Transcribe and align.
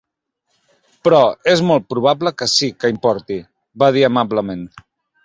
"Però 1.07 1.19
és 1.51 1.61
molt 1.71 1.85
probable 1.95 2.31
que 2.43 2.47
sí 2.53 2.71
que 2.85 2.91
importi", 2.95 3.39
va 3.85 3.91
dir 3.99 4.03
amablement. 4.09 4.65